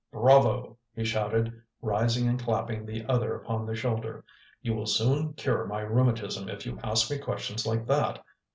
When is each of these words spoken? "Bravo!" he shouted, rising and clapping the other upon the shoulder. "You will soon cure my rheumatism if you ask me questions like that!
"Bravo!" 0.11 0.79
he 0.95 1.03
shouted, 1.05 1.53
rising 1.79 2.27
and 2.27 2.39
clapping 2.41 2.87
the 2.87 3.05
other 3.05 3.35
upon 3.35 3.67
the 3.67 3.75
shoulder. 3.75 4.25
"You 4.63 4.73
will 4.73 4.87
soon 4.87 5.33
cure 5.33 5.67
my 5.67 5.81
rheumatism 5.81 6.49
if 6.49 6.65
you 6.65 6.79
ask 6.83 7.11
me 7.11 7.19
questions 7.19 7.67
like 7.67 7.85
that! 7.85 8.23